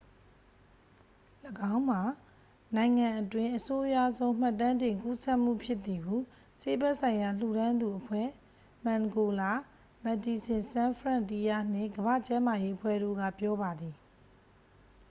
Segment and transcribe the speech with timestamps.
[1.73, 2.01] ၎င်းမှာ
[2.75, 6.15] နိုင်ငံအတွင်း အဆိုးရွားဆုံးမှတ်တမ်းတင် ကူးစက်မှုဖြစ်သည်ဟု
[6.61, 8.27] ဆေးဘက်ဆိုင်ရာ လှူဒါန်းသူအဖွဲ့
[8.85, 9.51] မန်ဂိုလာ
[10.03, 13.95] မက်ဒီဆင်ဆန်းဖရန့်တီးယားနှင့် ကမ္ဘာ့ကျန်းမာရေးအဖွဲ့တို့က ပြောပါသည်